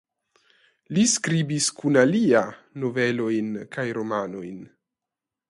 Li 0.97 1.03
skribis 1.11 1.67
kun 1.81 1.99
alia 2.05 2.41
novelojn 2.85 3.53
kaj 3.77 3.87
romanojn. 4.01 4.59